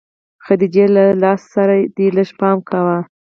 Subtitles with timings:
[0.45, 2.97] خديجې له لاس سره دې لږ پام کوه.